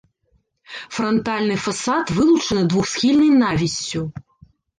[0.95, 4.01] Франтальны фасад вылучаны двухсхільнай навіссю.